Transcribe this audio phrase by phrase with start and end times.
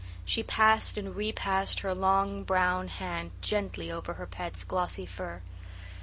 [0.25, 5.43] She passed and repassed her long brown hand gently over her pet's glossy fur.